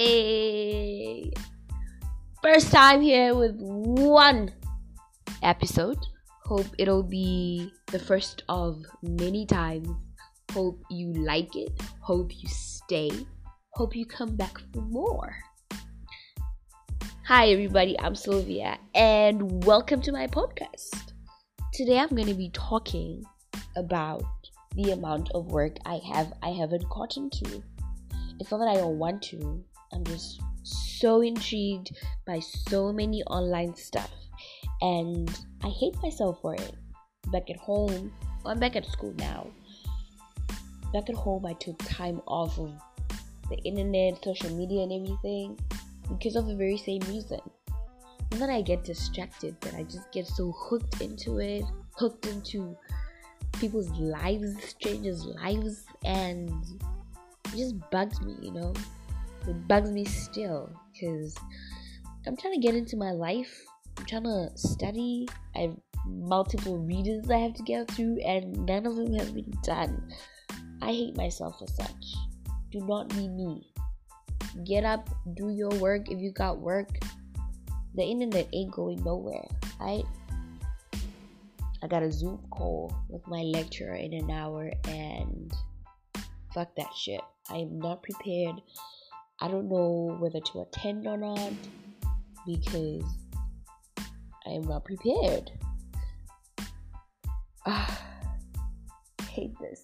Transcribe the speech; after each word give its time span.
A 0.00 1.32
first 2.40 2.70
time 2.70 3.02
here 3.02 3.34
with 3.34 3.56
one 3.58 4.52
episode. 5.42 5.98
Hope 6.44 6.66
it'll 6.78 7.02
be 7.02 7.72
the 7.90 7.98
first 7.98 8.44
of 8.48 8.84
many 9.02 9.44
times. 9.44 9.88
Hope 10.52 10.80
you 10.88 11.12
like 11.14 11.56
it. 11.56 11.72
Hope 11.98 12.30
you 12.32 12.48
stay. 12.48 13.10
Hope 13.70 13.96
you 13.96 14.06
come 14.06 14.36
back 14.36 14.60
for 14.72 14.82
more. 14.82 15.36
Hi, 17.26 17.48
everybody. 17.48 17.98
I'm 17.98 18.14
Sylvia, 18.14 18.78
and 18.94 19.64
welcome 19.64 20.00
to 20.02 20.12
my 20.12 20.28
podcast. 20.28 21.10
Today, 21.72 21.98
I'm 21.98 22.10
going 22.10 22.28
to 22.28 22.34
be 22.34 22.50
talking 22.50 23.24
about 23.74 24.22
the 24.76 24.92
amount 24.92 25.32
of 25.34 25.46
work 25.46 25.76
I 25.84 26.00
have 26.14 26.32
I 26.40 26.50
haven't 26.50 26.88
gotten 26.88 27.30
to. 27.30 27.64
It's 28.38 28.52
not 28.52 28.58
that 28.58 28.68
I 28.68 28.76
don't 28.76 29.00
want 29.00 29.22
to. 29.22 29.64
I'm 29.92 30.04
just 30.04 30.40
so 30.62 31.20
intrigued 31.20 31.96
by 32.26 32.40
so 32.40 32.92
many 32.92 33.22
online 33.24 33.74
stuff, 33.74 34.10
and 34.80 35.30
I 35.62 35.68
hate 35.68 35.96
myself 36.02 36.40
for 36.42 36.54
it. 36.54 36.74
Back 37.32 37.50
at 37.50 37.56
home, 37.56 38.12
well, 38.44 38.52
I'm 38.52 38.60
back 38.60 38.76
at 38.76 38.86
school 38.86 39.14
now. 39.18 39.48
Back 40.92 41.10
at 41.10 41.16
home, 41.16 41.44
I 41.46 41.52
took 41.54 41.78
time 41.78 42.20
off 42.26 42.58
of 42.58 42.72
the 43.50 43.56
internet, 43.58 44.22
social 44.22 44.50
media, 44.56 44.82
and 44.82 44.92
everything 44.92 45.58
because 46.08 46.36
of 46.36 46.46
the 46.46 46.54
very 46.54 46.78
same 46.78 47.00
reason. 47.02 47.40
And 48.30 48.40
then 48.42 48.50
I 48.50 48.60
get 48.60 48.84
distracted, 48.84 49.56
but 49.60 49.74
I 49.74 49.84
just 49.84 50.10
get 50.12 50.26
so 50.26 50.52
hooked 50.52 51.00
into 51.00 51.38
it, 51.38 51.64
hooked 51.92 52.26
into 52.26 52.76
people's 53.58 53.90
lives, 53.98 54.62
strangers' 54.64 55.24
lives, 55.24 55.84
and 56.04 56.50
it 57.46 57.56
just 57.56 57.74
bugs 57.90 58.20
me, 58.20 58.36
you 58.40 58.52
know? 58.52 58.72
It 59.48 59.66
bugs 59.66 59.90
me 59.90 60.04
still 60.04 60.70
because 60.92 61.34
I'm 62.26 62.36
trying 62.36 62.54
to 62.54 62.60
get 62.60 62.74
into 62.74 62.98
my 62.98 63.12
life. 63.12 63.64
I'm 63.96 64.04
trying 64.04 64.24
to 64.24 64.50
study. 64.56 65.26
I 65.56 65.60
have 65.60 65.76
multiple 66.06 66.76
readings 66.76 67.30
I 67.30 67.38
have 67.38 67.54
to 67.54 67.62
get 67.62 67.90
through, 67.90 68.18
and 68.18 68.66
none 68.66 68.86
of 68.86 68.96
them 68.96 69.14
have 69.14 69.34
been 69.34 69.52
done. 69.64 70.12
I 70.82 70.88
hate 70.88 71.16
myself 71.16 71.58
for 71.58 71.66
such. 71.66 72.14
Do 72.70 72.80
not 72.80 73.08
be 73.08 73.26
me. 73.28 73.72
Get 74.64 74.84
up, 74.84 75.08
do 75.34 75.50
your 75.50 75.70
work 75.80 76.10
if 76.10 76.20
you 76.20 76.30
got 76.32 76.60
work. 76.60 76.90
The 77.94 78.02
internet 78.02 78.48
ain't 78.52 78.72
going 78.72 79.02
nowhere, 79.02 79.46
right? 79.80 80.04
I 81.82 81.86
got 81.86 82.02
a 82.02 82.12
Zoom 82.12 82.44
call 82.50 82.94
with 83.08 83.26
my 83.26 83.42
lecturer 83.42 83.94
in 83.94 84.12
an 84.12 84.30
hour, 84.30 84.70
and 84.88 85.52
fuck 86.52 86.74
that 86.76 86.92
shit. 86.94 87.20
I 87.50 87.56
am 87.56 87.78
not 87.78 88.02
prepared. 88.02 88.60
I 89.40 89.48
don't 89.48 89.68
know 89.68 90.16
whether 90.18 90.40
to 90.40 90.62
attend 90.62 91.06
or 91.06 91.16
not 91.16 91.52
because 92.46 93.04
I 94.46 94.50
am 94.50 94.62
not 94.62 94.84
prepared. 94.84 95.50
Ah, 97.66 98.00
hate 99.28 99.52
this. 99.60 99.82